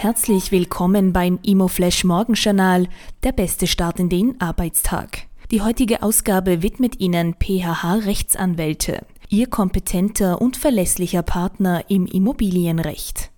Herzlich 0.00 0.52
willkommen 0.52 1.12
beim 1.12 1.40
ImoFlash 1.42 2.04
Morgenjournal, 2.04 2.86
der 3.24 3.32
beste 3.32 3.66
Start 3.66 3.98
in 3.98 4.08
den 4.08 4.40
Arbeitstag. 4.40 5.26
Die 5.50 5.60
heutige 5.60 6.04
Ausgabe 6.04 6.62
widmet 6.62 7.00
Ihnen 7.00 7.34
PHH 7.34 8.04
Rechtsanwälte, 8.04 9.04
Ihr 9.28 9.48
kompetenter 9.48 10.40
und 10.40 10.56
verlässlicher 10.56 11.24
Partner 11.24 11.82
im 11.88 12.06
Immobilienrecht. 12.06 13.32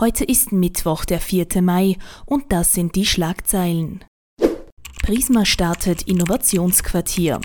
Heute 0.00 0.24
ist 0.24 0.52
Mittwoch, 0.52 1.06
der 1.06 1.18
4. 1.18 1.62
Mai, 1.62 1.96
und 2.26 2.52
das 2.52 2.74
sind 2.74 2.94
die 2.94 3.06
Schlagzeilen. 3.06 4.04
Prisma 5.02 5.46
startet 5.46 6.02
Innovationsquartier. 6.02 7.40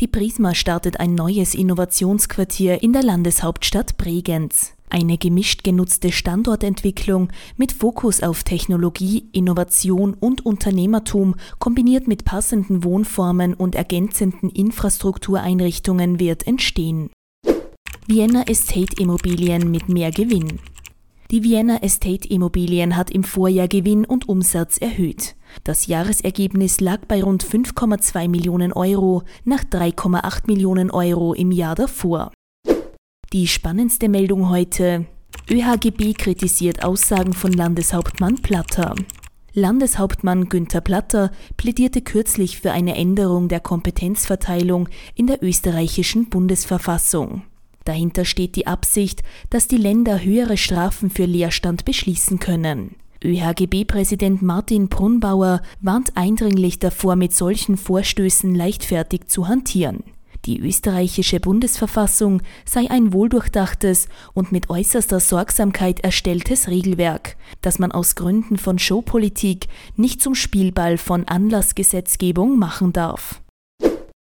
Die 0.00 0.08
Prisma 0.08 0.56
startet 0.56 0.98
ein 0.98 1.14
neues 1.14 1.54
Innovationsquartier 1.54 2.82
in 2.82 2.92
der 2.92 3.04
Landeshauptstadt 3.04 3.96
Bregenz. 3.96 4.73
Eine 4.90 5.18
gemischt 5.18 5.64
genutzte 5.64 6.12
Standortentwicklung 6.12 7.30
mit 7.56 7.72
Fokus 7.72 8.22
auf 8.22 8.44
Technologie, 8.44 9.28
Innovation 9.32 10.14
und 10.14 10.46
Unternehmertum 10.46 11.34
kombiniert 11.58 12.06
mit 12.06 12.24
passenden 12.24 12.84
Wohnformen 12.84 13.54
und 13.54 13.74
ergänzenden 13.74 14.50
Infrastruktureinrichtungen 14.50 16.20
wird 16.20 16.46
entstehen. 16.46 17.10
Vienna 18.06 18.42
Estate 18.46 19.00
Immobilien 19.00 19.70
mit 19.70 19.88
mehr 19.88 20.10
Gewinn. 20.10 20.60
Die 21.30 21.42
Vienna 21.42 21.78
Estate 21.82 22.28
Immobilien 22.28 22.96
hat 22.96 23.10
im 23.10 23.24
Vorjahr 23.24 23.66
Gewinn 23.66 24.04
und 24.04 24.28
Umsatz 24.28 24.78
erhöht. 24.78 25.34
Das 25.64 25.86
Jahresergebnis 25.86 26.80
lag 26.80 27.06
bei 27.08 27.22
rund 27.22 27.42
5,2 27.42 28.28
Millionen 28.28 28.72
Euro 28.72 29.22
nach 29.44 29.64
3,8 29.64 30.42
Millionen 30.46 30.90
Euro 30.90 31.32
im 31.32 31.50
Jahr 31.50 31.74
davor. 31.74 32.30
Die 33.34 33.48
spannendste 33.48 34.08
Meldung 34.08 34.48
heute. 34.48 35.06
ÖHGB 35.50 36.16
kritisiert 36.16 36.84
Aussagen 36.84 37.32
von 37.32 37.52
Landeshauptmann 37.52 38.36
Platter. 38.42 38.94
Landeshauptmann 39.54 40.48
Günther 40.48 40.80
Platter 40.80 41.32
plädierte 41.56 42.00
kürzlich 42.00 42.60
für 42.60 42.70
eine 42.70 42.94
Änderung 42.94 43.48
der 43.48 43.58
Kompetenzverteilung 43.58 44.88
in 45.16 45.26
der 45.26 45.42
österreichischen 45.42 46.28
Bundesverfassung. 46.28 47.42
Dahinter 47.84 48.24
steht 48.24 48.54
die 48.54 48.68
Absicht, 48.68 49.24
dass 49.50 49.66
die 49.66 49.78
Länder 49.78 50.22
höhere 50.22 50.56
Strafen 50.56 51.10
für 51.10 51.24
Leerstand 51.24 51.84
beschließen 51.84 52.38
können. 52.38 52.94
ÖHGB-Präsident 53.24 54.42
Martin 54.42 54.88
Brunbauer 54.88 55.60
warnt 55.80 56.16
eindringlich 56.16 56.78
davor, 56.78 57.16
mit 57.16 57.32
solchen 57.32 57.78
Vorstößen 57.78 58.54
leichtfertig 58.54 59.26
zu 59.26 59.48
hantieren. 59.48 60.04
Die 60.46 60.60
österreichische 60.60 61.40
Bundesverfassung 61.40 62.42
sei 62.66 62.90
ein 62.90 63.14
wohldurchdachtes 63.14 64.08
und 64.34 64.52
mit 64.52 64.68
äußerster 64.68 65.20
Sorgsamkeit 65.20 66.00
erstelltes 66.00 66.68
Regelwerk, 66.68 67.36
das 67.62 67.78
man 67.78 67.92
aus 67.92 68.14
Gründen 68.14 68.58
von 68.58 68.78
Showpolitik 68.78 69.68
nicht 69.96 70.20
zum 70.20 70.34
Spielball 70.34 70.98
von 70.98 71.26
Anlassgesetzgebung 71.26 72.58
machen 72.58 72.92
darf. 72.92 73.40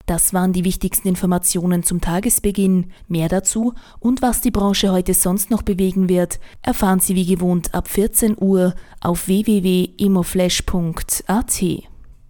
Das 0.07 0.33
waren 0.33 0.53
die 0.53 0.65
wichtigsten 0.65 1.09
Informationen 1.09 1.83
zum 1.83 2.01
Tagesbeginn. 2.01 2.93
Mehr 3.09 3.29
dazu 3.29 3.75
und 3.99 4.23
was 4.23 4.41
die 4.41 4.53
Branche 4.53 4.93
heute 4.93 5.15
sonst 5.15 5.51
noch 5.51 5.63
bewegen 5.63 6.09
wird, 6.09 6.39
erfahren 6.63 7.01
Sie 7.01 7.17
wie 7.17 7.27
gewohnt 7.27 7.75
ab 7.75 7.89
14 7.89 8.37
Uhr 8.41 8.77
auf 9.01 9.27
www.imoflash.at. 9.27 11.96